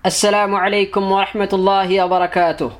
[0.00, 2.70] السلام عليكم ورحمة الله وبركاته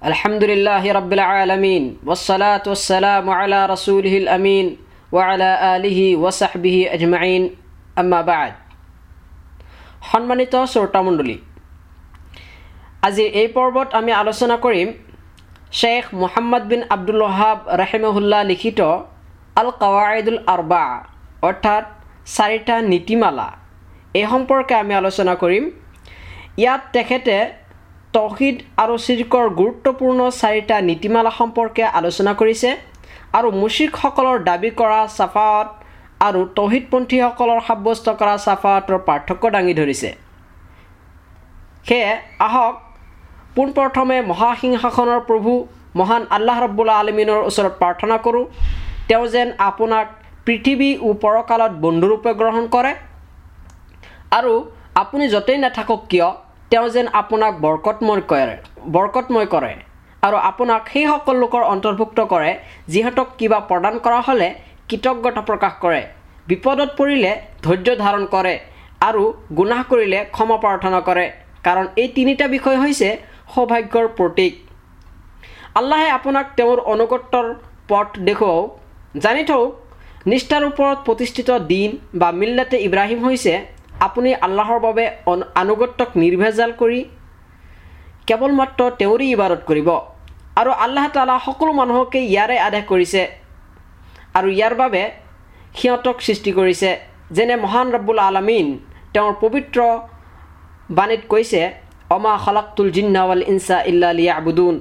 [0.00, 4.66] الحمد لله رب العالمين والصلاة والسلام على رسوله الأمين
[5.12, 7.42] وعلى آله وصحبه أجمعين
[7.94, 8.52] أما بعد
[10.02, 11.36] সন্মানিত শ্ৰোতামণ্ডলী
[13.06, 14.88] আজিৰ এই পৰ্বত আমি আলোচনা কৰিম
[15.72, 18.80] Sheikh Muhammad bin Abdul Wahhab ৰাহিমহুল্লাহ লিখিত
[19.56, 20.84] আল কাৱাইদুল আৰবা
[21.48, 21.84] অৰ্থাৎ
[22.36, 23.48] চাৰিটা নীতিমালা
[24.18, 25.66] এই সম্পৰ্কে আমি আলোচনা কৰিম
[26.62, 27.36] ইয়াত তেখেতে
[28.16, 32.70] তহিদ আৰু চিৰ্কৰ গুৰুত্বপূৰ্ণ চাৰিটা নীতিমালা সম্পৰ্কে আলোচনা কৰিছে
[33.38, 35.68] আৰু মুচিকসকলৰ দাবী কৰা চাফাৱত
[36.26, 40.10] আৰু তহিদপন্থীসকলৰ সাব্যস্ত কৰা চাফাৱতৰ পাৰ্থক্য দাঙি ধৰিছে।
[41.88, 42.10] সেয়ে
[42.46, 42.74] আহক
[43.56, 45.52] পোনপ্ৰথমে মহাসিংহাসনৰ প্ৰভু
[46.00, 48.44] মহান আল্লাহ ৰব্বুল্লা আলমিনৰ ওচৰত প্ৰাৰ্থনা কৰোঁ।
[49.08, 50.06] তেওঁ যেন আপোনাক
[50.46, 52.92] পৃথিৱী ও পৰকালত বন্ধুৰূপে গ্ৰহণ কৰে।
[54.38, 54.52] আৰু
[55.02, 56.28] আপুনি য'তেই নাথাকক কিয়
[56.70, 58.54] তেওঁ যেন আপোনাক বৰকতময় কৰে
[58.94, 59.72] বৰকতময় কৰে
[60.26, 62.50] আৰু আপোনাক সেইসকল লোকৰ অন্তৰ্ভুক্ত কৰে
[62.92, 64.48] যিহঁতক কিবা প্ৰদান কৰা হ'লে
[64.88, 66.02] কৃতজ্ঞতা প্ৰকাশ কৰে
[66.50, 67.32] বিপদত পৰিলে
[67.64, 68.54] ধৈৰ্য ধাৰণ কৰে
[69.08, 69.22] আৰু
[69.58, 71.26] গুনাহ কৰিলে ক্ষমা প্ৰাৰ্থনা কৰে।
[71.66, 73.08] কাৰণ এই তিনিটা বিষয় হৈছে
[73.54, 74.52] সৌভাগ্যৰ প্ৰতীক।
[75.78, 77.46] আল্লাহে আপোনাক তেওঁৰ অনুগত্যৰ
[77.90, 78.68] পথ দেখুৱাওক।
[79.24, 79.68] জানি থওক
[80.30, 83.52] নিষ্ঠাৰ ওপৰত প্ৰতিষ্ঠিত দিন বা মিল্লাতে ইব্ৰাহিম হৈছে
[84.06, 85.04] আপুনি আল্লাহৰ বাবে
[85.62, 87.00] আনুগত্যক নিৰ্ভেজাল কৰি
[88.28, 89.88] কেৱল মাত্ৰ তেওঁৰে ইবাদত কৰিব।
[90.60, 93.22] আৰু আল্লাহ তালা সকলো মানুহকে ইয়াৰে আদেশ কৰিছে।
[94.38, 95.02] আৰু ইয়াৰ বাবে
[95.78, 96.90] সিহঁতক সৃষ্টি কৰিছে।
[97.36, 98.66] যেনে মহান ৰব্বুল আলমিন
[99.14, 99.78] তেওঁৰ পবিত্ৰ
[100.98, 101.60] বাণীত কৈছে
[102.16, 104.74] অমা খালাক্তুল জিন্নাৱাল ইনচা ইল্লা লিয়া আবুদুন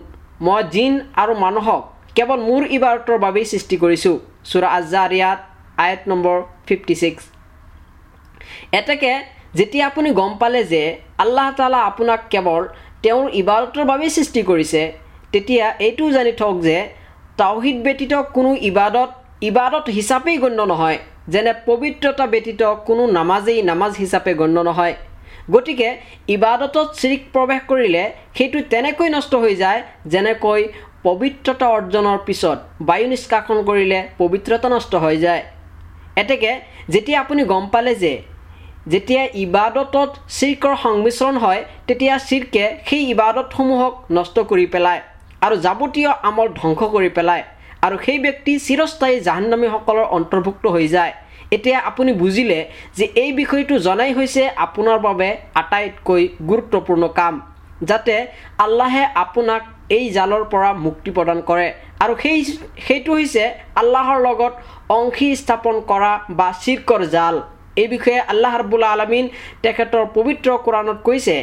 [0.45, 1.83] মই জিন আৰু মানুহক
[2.15, 4.15] কেৱল মোৰ ইবাৰতৰ বাবেই সৃষ্টি কৰিছোঁ।
[4.49, 5.39] চুৰা আজাৰিয়াত
[5.83, 7.23] আয়ত নম্বৰ ফিফটি ছিক্স
[8.79, 9.11] এতেকে
[9.57, 10.81] যেতিয়া আপুনি গম পালে যে
[11.23, 12.63] আল্লাহ তালা আপোনাক কেৱল
[13.03, 14.81] তেওঁৰ ইবাদতৰ বাবেই সৃষ্টি কৰিছে
[15.33, 16.77] তেতিয়া এইটোও জানি থওক যে
[17.41, 19.09] তাওহিদ ব্যতীত কোনো ইবাদত
[19.49, 20.97] ইবাদত হিচাপেই গণ্য নহয়।
[21.33, 24.95] যেনে পবিত্ৰতা ব্যতীত কোনো নামাজেই নামাজ হিচাপে গণ্য নহয়।
[25.53, 25.89] গতিকে
[26.35, 28.03] ইবাদতত চিৰিক প্ৰৱেশ কৰিলে
[28.37, 29.79] সেইটো তেনেকৈ নষ্ট হৈ যায়
[30.13, 30.61] যেনেকৈ
[31.07, 32.57] পবিত্ৰতা অৰ্জনৰ পিছত
[32.87, 35.43] বায়ু নিষ্কাশন কৰিলে পবিত্ৰতা নষ্ট হৈ যায়।
[36.21, 36.51] এতেকে
[36.93, 38.13] যেতিয়া আপুনি গম পালে যে
[38.91, 45.01] যেতিয়া ইবাদতত চিৰ্কৰ সংমিশ্ৰণ হয় তেতিয়া চিৰ্কে সেই ইবাদতসমূহক নষ্ট কৰি পেলায়
[45.45, 47.43] আৰু যাৱতীয় আমল ধ্বংস কৰি পেলায়
[47.85, 51.13] আৰু সেই ব্যক্তি চিৰস্থায়ী জাহান্নামীসকলৰ অন্তৰ্ভুক্ত হৈ যায়।
[51.55, 52.59] এতিয়া আপুনি বুজিলে
[52.97, 55.27] যে এই বিষয়টো জনাই হৈছে আপোনাৰ বাবে
[55.61, 57.33] আটাইতকৈ গুৰুত্বপূৰ্ণ কাম
[57.89, 58.15] যাতে
[58.65, 59.61] আল্লাহে আপোনাক
[59.97, 61.67] এই জালৰ পৰা মুক্তি প্ৰদান কৰে
[62.03, 62.39] আৰু সেই
[62.85, 63.43] সেইটো হৈছে
[63.81, 64.53] আল্লাহৰ লগত
[64.97, 67.35] অংশী স্থাপন কৰা বা চিৰ্কৰ জাল।
[67.81, 69.25] এই বিষয়ে আল্লাহ ৰাবুল্লা আলমিন
[69.63, 71.35] তেখেতৰ পবিত্ৰ কোৰাণত কৈছে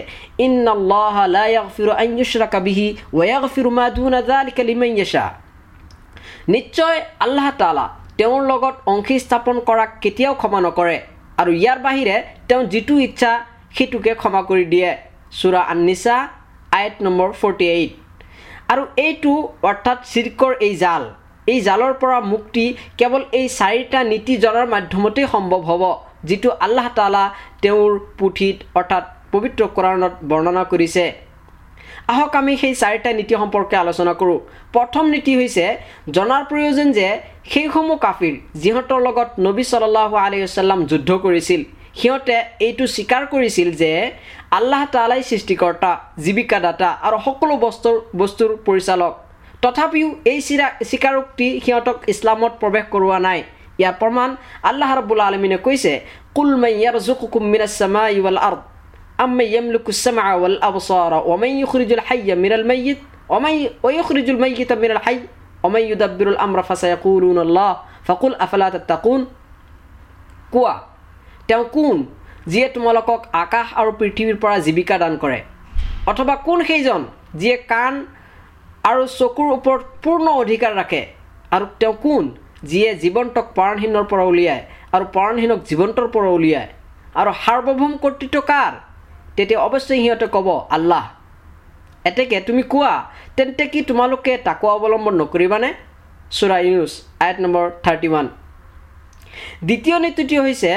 [6.54, 7.86] নিশ্চয় আল্লাহ তালা
[8.18, 10.96] তেওঁৰ লগত অংশী স্থাপন কৰাক কেতিয়াও ক্ষমা নকৰে
[11.40, 12.16] আৰু ইয়াৰ বাহিৰে
[12.48, 13.32] তেওঁ যিটো ইচ্ছা
[13.76, 14.90] সেইটোকে ক্ষমা কৰি দিয়ে।
[15.38, 16.16] চুৰা আন্নিচা
[16.78, 17.92] আইট নম্বৰ ফৰ্টি এইট
[18.72, 19.32] আৰু এইটো
[19.70, 21.02] অৰ্থাৎ চিৰ্কৰ এই জাল।
[21.52, 22.64] এই জালৰ পৰা মুক্তি
[22.98, 25.82] কেৱল এই চাৰিটা নীতি জনাৰ মাধ্যমতেই সম্ভৱ হ'ব।
[26.28, 27.24] যিটো আল্লাহ তালা
[27.62, 31.04] তেওঁৰ পুথিত অৰ্থাৎ পবিত্ৰ কোৰাণত বৰ্ণনা কৰিছে।
[32.12, 34.38] আহক আমি সেই চাৰিটা নীতি সম্পৰ্কে আলোচনা কৰোঁ।
[34.74, 35.64] প্ৰথম নীতি হৈছে
[36.16, 37.08] জনাৰ প্ৰয়োজন যে
[37.52, 41.60] সেইসমূহ কাফিৰ যিহঁতৰ লগত নবী চল্লাহ আলহিচাল্লাম যুদ্ধ কৰিছিল
[42.00, 42.36] সিহঁতে
[42.66, 43.90] এইটো স্বীকাৰ কৰিছিল যে
[44.58, 45.90] আল্লাহ তালাই সৃষ্টিকৰ্তা
[46.24, 49.12] জীৱিকাদাতা আৰু সকলো বস্তুৰ বস্তুৰ পৰিচালক।
[49.62, 53.40] তথাপিও এই চিৰা স্বীকাৰোক্তি সিহঁতক ইছলামত প্ৰৱেশ কৰোৱা নাই।
[53.80, 54.30] ইয়াৰ প্ৰমাণ
[54.70, 55.92] আল্লাহ ৰবুল আলমিনে কৈছে
[56.36, 58.60] কুল মাইয়াৰ জুকুকুম মিনাসমা ইউল আৰ্দ
[59.24, 62.98] আম্মে য়েমলুকু সমা ওয়াল আবসার ওমাই ইউখরিজুল হাইয়া মিনাল মাইয়িত
[63.36, 65.16] ওমাই ওয়াইখরিজুল মাইয়িতা মিনাল হাই
[65.66, 67.70] ওমাই ইউদাব্বিরুল আমরা ফাসায়াকুলুন আল্লাহ,
[68.06, 69.20] ফাকুল আফালা তাত্তাকুন?
[70.52, 70.74] কোৱা
[71.48, 71.96] তেওঁ কোন
[72.50, 75.38] যিয়ে তোমালোকক আকাশ আৰু পৃথিৱীৰ পৰা জীৱিকা দান কৰে?
[76.10, 77.02] অথবা কোন সেইজন
[77.40, 77.94] যিয়ে কাণ
[78.90, 81.02] আৰু চকুৰ ওপৰত পূৰ্ণ অধিকাৰ ৰাখে?
[81.54, 82.24] আৰু তেওঁ কোন?
[82.70, 84.62] যিয়ে জীৱন্তক প্ৰাণহীনৰ পৰা উলিয়ায়
[84.94, 86.68] আৰু প্ৰাণহীনক জীৱন্তৰ পৰা উলিয়ায়
[87.20, 88.72] আৰু সাৰ্বভৌম কৰ্তৃত্ব কাৰ?
[89.36, 91.04] তেতিয়া অৱশ্যেই সিহঁতে ক'ব আল্লাহ।
[92.08, 92.92] এতেকে তুমি কোৱা
[93.36, 95.70] তেন্তে কি তোমালোকে তাকো অৱলম্বন নকৰিবানে?
[96.36, 96.92] চুৰা ইউজ
[97.24, 98.26] আইট নম্বৰ থাৰ্টি ওৱান
[99.68, 100.72] দ্বিতীয় নীতিটো হৈছে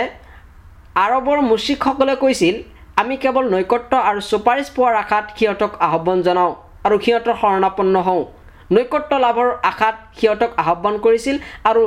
[1.04, 2.56] আৰৱৰ মুচিকসকলে কৈছিল
[3.02, 6.54] আমি কেৱল নৈকট্য আৰু চুপাৰিচ পোৱাৰ আশাত সিহঁতক আহ্বান জনাওঁ
[6.86, 8.24] আৰু সিহঁতৰ শৰণাপন্ন হওঁ।
[8.75, 11.37] নৈকট্য লাভৰ আশাত সিহঁতক আহ্বান কৰিছিল
[11.71, 11.83] আৰু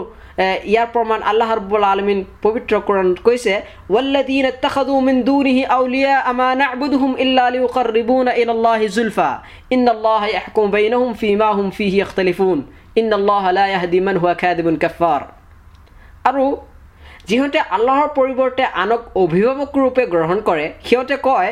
[0.72, 3.54] ইয়াৰ প্ৰমাণ আল্লাহ ৰব্বুল আলমিন পবিত্ৰ কোৰণত কৈছে
[3.90, 9.32] والذين اتخذوا من دونه أولياء ما نعبدهم إلا ليقربونا إلى الله زلفى
[9.74, 12.60] إن الله يحكم بينهم فيما هم فيه يختلفون
[12.98, 15.22] إن الله لا يهدي من هو كاذب كفار
[16.30, 16.46] আৰু
[17.30, 21.52] যিহঁতে আল্লাহৰ পৰিৱৰ্তে আনক অভিভাৱক ৰূপে গ্ৰহণ কৰে সিহঁতে কয়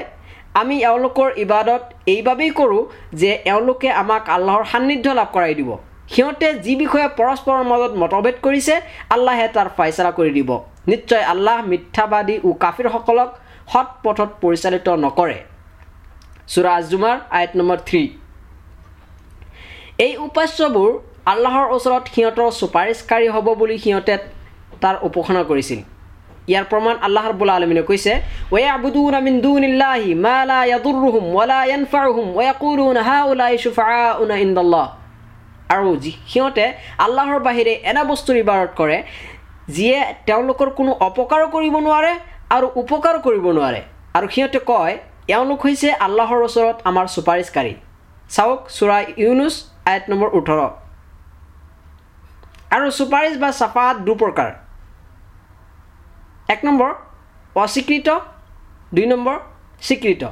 [0.60, 1.82] আমি এওঁলোকৰ ইবাদত
[2.14, 2.82] এইবাবেই কৰোঁ
[3.20, 5.70] যে এওঁলোকে আমাক আল্লাহৰ সান্নিধ্য লাভ কৰাই দিব।
[6.12, 8.74] সিহঁতে যি বিষয়ে পৰস্পৰৰ মাজত মতভেদ কৰিছে
[9.14, 10.50] আল্লাহে তাৰ ফাইচলা কৰি দিব।
[10.92, 13.30] নিশ্চয় আল্লাহ মিথ্যাবাদী ও কাফিৰসকলক
[13.72, 15.38] সৎ পথত পৰিচালিত নকৰে।
[16.52, 18.02] চুৰা আজুমাৰ আয়ত নম্বৰ থ্ৰী।
[20.06, 20.90] এই উপাস্যবোৰ
[21.32, 24.14] আল্লাহৰ ওচৰত সিহঁতৰ চুপাৰিচকাৰী হ'ব বুলি সিহঁতে
[24.82, 25.80] তাৰ উপাসনা কৰিছিল।
[26.50, 28.12] ইয়াৰ প্ৰমাণ আল্লাহৰ বোলা আলমিনে কৈছে
[28.76, 30.10] আবুদুন আমিন দুন ইল্লাহি
[35.74, 35.90] আৰু
[36.32, 36.64] সিহঁতে
[37.04, 38.96] আল্লাহৰ বাহিৰে এনে বস্তুৰ ইবাৰত কৰে
[39.76, 39.98] যিয়ে
[40.28, 42.12] তেওঁলোকৰ কোনো অপকাৰো কৰিব নোৱাৰে
[42.56, 43.80] আৰু উপকাৰো কৰিব নোৱাৰে।
[44.16, 44.94] আৰু সিহঁতে কয়
[45.34, 47.74] এওঁলোক হৈছে আল্লাহৰ ওচৰত আমাৰ চুপাৰিচকাৰী
[48.34, 49.54] চাওক চোৰা ইউনুচ
[49.90, 50.60] আয়ত নম্বৰ ওঠৰ।
[52.74, 54.50] আৰু চুপাৰিচ বা চাফাত দুপ্ৰকাৰ।
[56.54, 56.90] এক নম্বৰ
[57.62, 58.08] অস্বীকৃত।
[58.94, 59.36] দুই নম্বৰ
[59.86, 60.22] স্বীকৃত।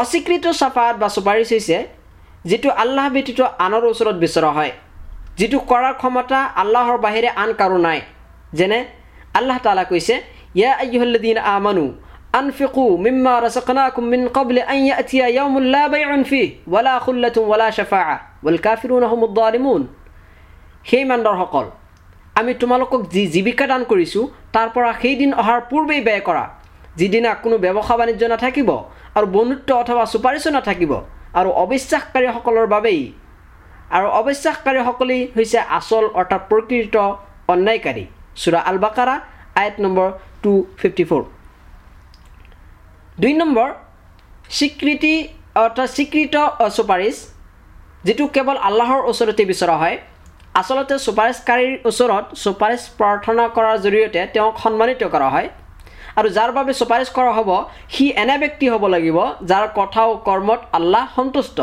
[0.00, 1.78] অস্বীকৃত চাফাত বা চুপাৰিচ হৈছে
[2.48, 4.72] যিটো আল্লাহ ব্যতীত আনৰ ওচৰত বিচৰা হয়
[5.38, 7.98] যিটো কৰাৰ ক্ষমতা আল্লাহৰ বাহিৰে আন কাৰো নাই।
[8.58, 8.78] যেনে
[9.38, 10.14] আল্লাহ তালা কৈছে
[20.88, 21.66] সেই মান্দৰসকল
[22.38, 24.24] আমি তোমালোকক যি জীৱিকা দান কৰিছোঁ
[24.54, 26.44] তাৰ পৰা সেইদিন অহাৰ পূৰ্বেই ব্যয় কৰা।
[26.98, 28.70] যিদিনা কোনো ব্যৱসায় বাণিজ্য নাথাকিব
[29.16, 30.92] আৰু বন্ধুত্ব অথবা চুপাৰিচো নাথাকিব
[31.38, 33.00] আৰু অবিশ্বাসকাৰীসকলৰ বাবেই।
[33.96, 36.96] আৰু অবিশ্বাসকাৰীসকলেই হৈছে আচল অৰ্থাৎ প্ৰকৃত
[37.52, 38.04] অন্যায়কাৰী।
[38.40, 39.14] চুৰা আল বাকাৰা
[39.60, 40.08] আয়ত নম্বৰ
[40.42, 41.22] টু ফিফটি ফ'ৰ
[43.22, 43.68] দুই নম্বৰ
[44.58, 45.14] স্বীকৃতি
[45.62, 46.34] অৰ্থাৎ স্বীকৃত
[46.76, 47.16] চুপাৰিচ
[48.06, 49.96] যিটো কেৱল আল্লাহৰ ওচৰতে বিচৰা হয়
[50.60, 55.48] আচলতে চুপাৰিচকাৰীৰ ওচৰত চুপাৰিচ প্ৰাৰ্থনা কৰাৰ জৰিয়তে তেওঁক সন্মানিত কৰা হয়।
[56.18, 57.50] আৰু যাৰ বাবে চুপাৰিচ কৰা হ'ব
[57.94, 59.18] সি এনে ব্যক্তি হ'ব লাগিব
[59.50, 61.58] যাৰ কথা ও কৰ্মত আল্লাহ সন্তুষ্ট।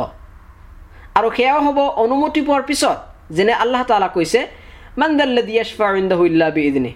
[1.17, 2.97] আৰু সেয়াও হ'ব অনুমতি পোৱাৰ পিছত
[3.37, 4.39] যেনে আল্লাহ তালা কৈছে
[4.99, 6.91] মান্দাল্লাদিয়াছফাইন্দা বিদিনী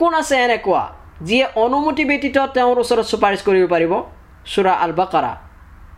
[0.00, 0.82] কোন আছে এনেকুৱা
[1.26, 3.92] যিয়ে অনুমতি ব্যতীত তেওঁৰ ওচৰত চুপাৰিচ কৰিব পাৰিব?
[4.52, 5.32] চুৰা আল বাকাৰা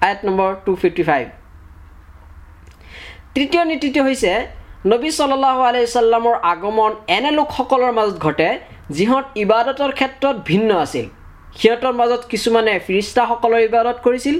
[0.06, 1.26] আয়ত নম্বৰ টু ফিফটি ফাইভ
[3.34, 4.32] তৃতীয় নীতিটো হৈছে
[4.84, 8.48] নবী চল্লাহ আলাইচাল্লামৰ আগমন এনে লোকসকলৰ মাজত ঘটে
[8.96, 11.06] যিহঁত ইবাদতৰ ক্ষেত্ৰত ভিন্ন আছিল।
[11.58, 14.36] সিহঁতৰ মাজত কিছুমানে ফিৰিষ্টাসকলৰ ইবাদত কৰিছিল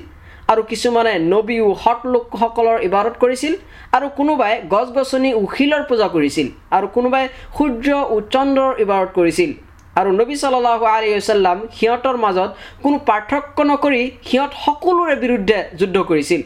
[0.53, 3.55] আৰু কিছুমানে নবী সৎ লোকসকলৰ ইবাদত কৰিছিল
[3.97, 6.47] আৰু কোনোবাই গছ গছনি ও শিলৰ পূজা কৰিছিল
[6.77, 7.25] আৰু কোনোবাই
[7.57, 7.87] সূৰ্য
[8.35, 9.51] চন্দ্ৰৰ ইবাদত কৰিছিল।
[9.99, 12.51] আৰু নবী চল্লাহ আলিয়াল্লাম সিহঁতৰ মাজত
[12.83, 16.41] কোনো পাৰ্থক্য নকৰি সিহঁত সকলোৰে বিৰুদ্ধে যুদ্ধ কৰিছিল।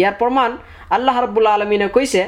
[0.00, 0.50] ইয়াৰ প্ৰমাণ
[0.96, 2.22] আল্লাহ ৰবুল্লা আলমিনে কৈছে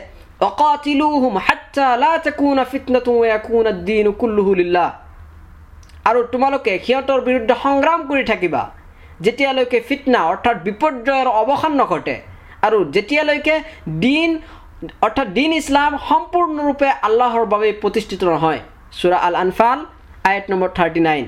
[6.08, 8.62] আৰু তোমালোকে সিহঁতৰ বিৰুদ্ধে সংগ্ৰাম কৰি থাকিবা।
[9.24, 12.16] যেতিয়ালৈকে ফিতনা অৰ্থাৎ বিপৰ্যয়ৰ অৱসান নঘটে
[12.66, 13.54] আৰু যেতিয়ালৈকে
[14.04, 14.30] দিন
[15.06, 18.60] অৰ্থাৎ দিন ইছলাম সম্পূৰ্ণৰূপে আল্লাহৰ বাবে প্ৰতিষ্ঠিত নহয়।
[18.98, 19.78] চুৰা আল আনফাল
[20.28, 21.24] আয়ত নম্বৰ থাৰ্টি নাইন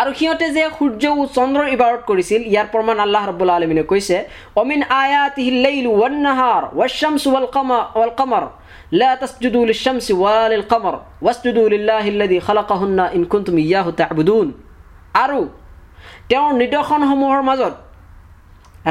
[0.00, 4.16] আৰু সিহঁতে যে সূৰ্য ও চন্দ্ৰৰ ইবাৰত কৰিছিল ইয়াৰ প্ৰমাণ আল্লাহ ৰব্বুল্লা আলমিনে কৈছে
[4.62, 4.80] অমিন
[6.00, 6.62] ৱান্নাহাৰ
[15.24, 15.40] আৰু
[16.30, 17.74] তেওঁৰ নিদৰ্শনসমূহৰ মাজত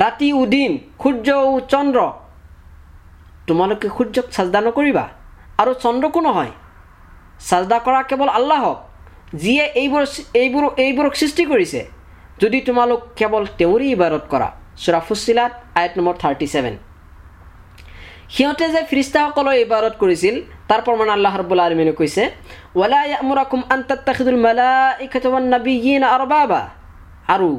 [0.04, 0.72] ৰাতি ও দিন
[1.04, 1.28] সূৰ্য
[1.74, 2.00] চন্দ্ৰ
[3.48, 5.06] তোমালোকে সূৰ্যক চাজদা নকৰিবা।
[5.62, 6.52] আৰু চন্দ্ৰকো নহয়
[7.50, 8.78] চাজদা কৰা কেৱল আল্লাহক।
[9.42, 10.04] যিয়ে এইবোৰ
[10.42, 11.82] এইবোৰ এইবোৰক সৃষ্টি কৰিছে।
[12.42, 14.48] যদি তোমালোক কেৱল তেওঁৰেই ইবাদত কৰা
[14.84, 16.76] চোৰা ফুচিলাত আয়ত নম্বৰ থাৰ্টি ছেভেন
[18.34, 20.36] সিহঁতে যে ফিৰিষ্টাসকলৰ ইবাদত কৰিছিল
[20.70, 22.24] তাৰ প্ৰমাণ আল্লাহ ৰবুল্লা আলমিনে কৈছে
[27.34, 27.50] আৰু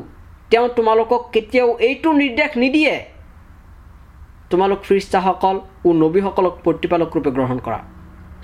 [0.50, 2.94] তেওঁ তোমালোকক কেতিয়াও এইটো নিৰ্দেশ নিদিয়ে।
[4.50, 7.80] তোমালোক ফিৰিষ্টাসকল ও নবীসকলক প্ৰতিপালক ৰূপে গ্ৰহণ কৰা।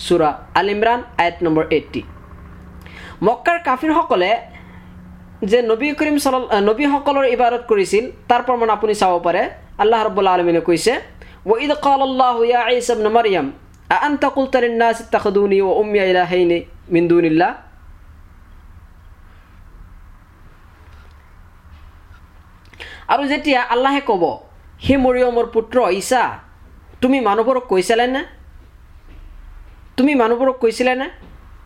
[0.06, 2.02] চুৰা আল ইমৰাণ আয়ত নম্বৰ এইট্টি
[3.27, 4.31] মক্কাৰ কাফিৰসকলে
[5.51, 6.35] যে নবী কৰিম চল
[6.69, 9.41] নবীসকলৰ ইবাদত কৰিছিল তাৰ প্ৰমাণ আপুনি চাব পাৰে
[9.83, 10.93] আল্লাহ ৰব্বুল্লা আলমিনে কৈছে
[11.45, 13.45] وإذ قال الله يا عيسى ابن مريم
[13.87, 16.51] أأنت قلت للناس اتخذوني وأمي إلهين
[16.89, 17.51] من دون الله
[23.05, 24.23] আৰু যেতিয়া আল্লাহে ক'ব
[24.81, 26.21] সেই মৰিয়মৰ পুত্ৰ ঈছা
[27.01, 28.21] তুমি মানুহবোৰক কৈছিলানে
[29.97, 31.05] তুমি মানুহবোৰক কৈছিলানে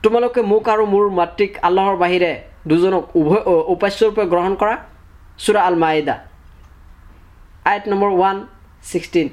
[0.04, 2.32] তোমালোকে মোক আৰু মোৰ মাতৃক আল্লাহৰ বাহিৰে
[2.70, 3.42] দুজনক উভয়
[3.74, 4.74] উপাস্যৰূপে গ্ৰহণ কৰা?
[5.44, 6.16] চুৰা আল মাইদা
[7.70, 8.36] আইট নম্বৰ ওৱান
[8.90, 9.28] ছিক্সটিন।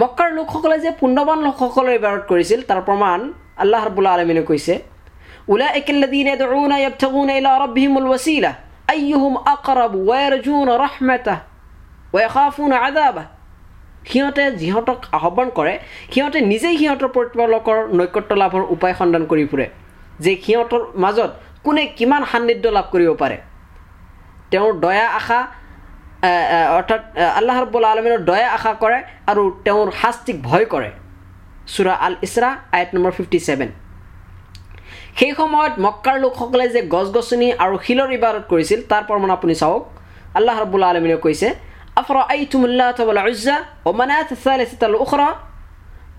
[0.00, 3.18] মক্কাৰ লোকসকলে যে পুণ্যৱান লোকসকলে ইবাৰত কৰিছিল তাৰ প্ৰমাণ
[3.62, 4.74] আল্লাহ ৰবুল্লা আলমিনে কৈছে
[5.52, 6.34] উলা একেলদিনে
[10.08, 11.34] ওয়াৰজুনা ৰাহমাতা
[12.14, 13.24] ওয়াখাফুনা আযাবা
[14.10, 15.74] সিহঁতে যিহঁতক আহ্বান কৰে
[16.12, 19.66] সিহঁতে নিজেই সিহঁতৰ প্ৰতিপালকৰ নৈকট্য লাভৰ উপায় সন্ধান কৰি ফুৰে
[20.24, 21.30] যে সিহঁতৰ মাজত
[21.64, 23.36] কোনে কিমান সান্নিধ্য লাভ কৰিব পাৰে।
[24.50, 25.40] তেওঁৰ দয়া আশা
[26.78, 27.02] অৰ্থাৎ
[27.38, 28.98] আল্লাহ ৰব্বুল আলমিনৰ দয়া আশা কৰে
[29.30, 30.90] আৰু তেওঁৰ শাস্তিক ভয় কৰে।
[31.74, 33.70] চুৰা আল ইছৰা আয়ত নম্বৰ ফিফটি ছেভেন
[35.18, 39.82] সেই সময়ত মক্কাৰ লোকসকলে যে গছ গছনি আৰু শিলৰ ইবাৰত কৰিছিল তাৰ প্ৰমাণ আপুনি চাওক।
[40.38, 41.48] আল্লাহ ৰব্বুল্লা আলমিনে কৈছে
[42.01, 42.87] আফৰ আই তুমুল্লাহ
[43.31, 43.55] উজ্জা
[43.89, 44.29] অমানাথ
[45.03, 45.27] উখৰা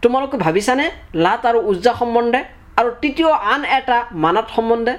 [0.02, 0.86] তোমালোকে ভাবিছানে
[1.24, 2.40] লাট আৰু উজ্জা সম্বন্ধে
[2.78, 4.94] আৰু তৃতীয় আন এটা মানাত সম্বন্ধে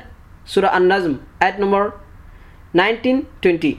[0.52, 1.84] চুৰা আন নাজম আইট নম্বৰ
[2.80, 3.72] নাইনটিন টুৱেণ্টি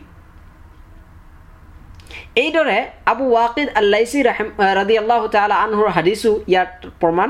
[2.43, 2.79] এইদৰে
[3.13, 7.29] আবু ৱাকিদ আল্লাইচি ৰাহিম ৰাদি আল্লাহ তালা আনহুৰ হাদিছো ইয়াত প্ৰমাণ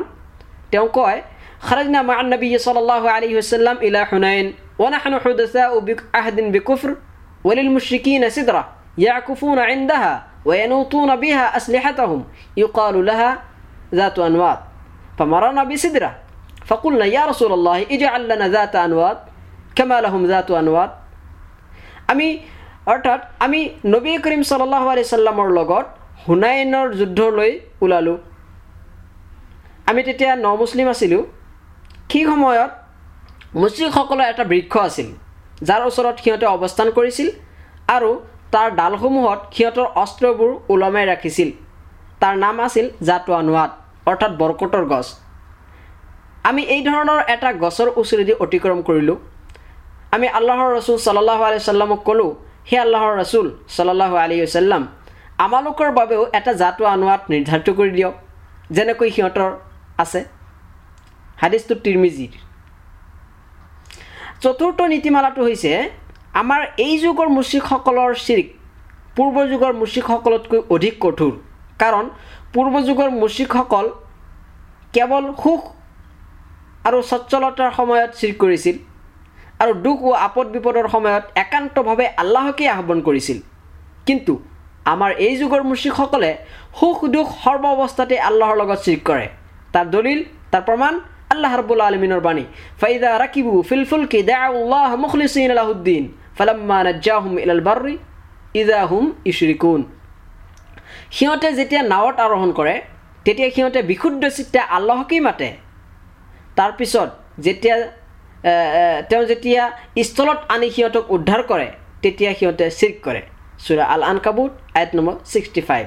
[0.72, 1.20] তেওঁ কয়
[1.60, 6.96] خرجنا مع النبي صلى الله عليه وسلم إلى حنين ونحن حدثاء بعهد بكفر
[7.44, 8.62] وللمشركين سدرة
[8.98, 10.12] يعكفون عندها
[10.44, 12.20] وينوطون بها أسلحتهم
[12.56, 13.30] يقال لها
[13.94, 14.58] ذات أنواط
[15.18, 16.10] فمررنا بسدرة
[16.66, 19.18] فقلنا يا رسول الله اجعل لنا ذات أنواط
[19.76, 20.90] كما لهم ذات أنواط
[22.12, 22.26] আমি
[22.92, 23.60] অৰ্থাৎ আমি
[23.94, 25.86] নবী কৰিম চল্লাহ আলি চাল্লামৰ লগত
[26.26, 27.52] হুনাইনৰ যুদ্ধলৈ
[27.84, 28.18] ওলালোঁ
[29.90, 31.22] আমি তেতিয়া ন মুছলিম আছিলোঁ
[32.10, 32.70] সেই সময়ত
[33.62, 35.08] মুছলিমসকলৰ এটা বৃক্ষ আছিল
[35.68, 37.28] যাৰ ওচৰত সিহঁতে অৱস্থান কৰিছিল
[37.96, 38.10] আৰু
[38.53, 41.49] তাৰ ডালসমূহত সিহঁতৰ অস্ত্ৰবোৰ ওলমাই ৰাখিছিল।
[42.21, 43.71] তাৰ নাম আছিল জাটো আনোৱাত
[44.09, 45.07] অৰ্থাৎ বৰকটৰ গছ।
[46.49, 49.17] আমি এই ধৰণৰ এটা গছৰ ওচৰেদি অতিক্ৰম কৰিলোঁ।
[50.15, 52.31] আমি আল্লাহৰ ৰচুল চাল্লাহ আলি চাল্লামক ক'লোঁ
[52.69, 54.83] হে আল্লাহৰ ৰচুল চাল্লাহ আলি চাল্লাম
[55.45, 58.15] আমালোকৰ বাবেও এটা জাটো আনোৱাত নিৰ্ধাৰিত কৰি দিয়ক
[58.75, 59.51] যেনেকৈ সিহঁতৰ
[60.03, 60.21] আছে।
[61.41, 62.33] হাদিছটো তিৰমিজিৰ।
[64.43, 65.71] চতুৰ্থ নীতিমালাটো হৈছে
[66.39, 68.47] আমাৰ এই যুগৰ মুচিকসকলৰ চিৰিক
[69.15, 71.33] পূৰ্ব যুগৰ মুচিকসকলতকৈ অধিক কঠোৰ।
[71.81, 72.05] কাৰণ
[72.53, 73.85] পূৰ্ব যুগৰ মুচিকসকল
[74.95, 75.61] কেৱল সুখ
[76.87, 78.75] আৰু স্বচ্ছলতাৰ সময়ত চিৰিক কৰিছিল
[79.61, 83.37] আৰু দুখ ও আপদ বিপদৰ সময়ত একান্তভাৱে আল্লাহকেই আহ্বান কৰিছিল।
[84.07, 84.33] কিন্তু
[84.93, 86.31] আমাৰ এই যুগৰ মুচিকসকলে
[86.79, 89.27] সুখ দুখ সৰ্ব অৱস্থাতে আল্লাহৰ লগত চিৰিক কৰে।
[89.73, 90.19] তাৰ দলিল
[90.51, 90.93] তাৰ প্ৰমাণ
[91.33, 92.45] আল্লাহ ৰব্বুল আলমিনেৰ বাণী।
[92.81, 96.03] ফাইদা ৰাকিবু ফিলফুল কি দাউল্লাহ মুখলিসিন আলাহুদ্দিন
[96.37, 97.95] ফালাম্মা নাজ্জাহুম ইলাল বাৰ্ৰি
[98.61, 99.81] ইদাহুম ইশৰিকুন
[101.15, 102.75] সিহঁতে যেতিয়া নাৱত আৰোহণ কৰে
[103.25, 105.49] তেতিয়া সিহঁতে বিশুদ্ধ চিত্তে আল্লাহকেই মাতে।
[106.57, 107.09] তাৰপিছত
[107.45, 107.75] যেতিয়া
[109.09, 109.63] তেওঁ যেতিয়া
[110.07, 111.67] স্থলত আনি সিহঁতক উদ্ধাৰ কৰে
[112.03, 113.21] তেতিয়া সিহঁতে চিৰ্ক কৰে।
[113.65, 115.85] চুৰা আল আনকাবুত আইট নম্বৰ ছিক্সটি ফাইভ।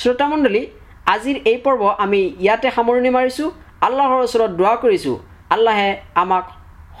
[0.00, 0.62] শ্ৰোতামণ্ডলী
[1.14, 3.48] আজিৰ এই পৰ্ব আমি ইয়াতে সামৰণি মাৰিছোঁ
[3.86, 5.16] আল্লাহৰ ওচৰত দোৱা কৰিছোঁ।
[5.54, 5.90] আল্লাহে
[6.22, 6.44] আমাক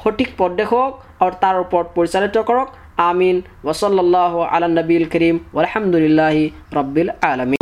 [0.02, 0.92] সঠিক পথ দেখুৱাওক
[1.22, 2.68] আৰু তাৰ ওপৰত পৰিচালিত কৰক।
[3.10, 3.36] আমিন।
[3.70, 6.36] ওসল্লাহ আলা নবীল কৰিম আলহামদুলিল্লাহ
[6.78, 7.58] ৰব্বিল আলমিন।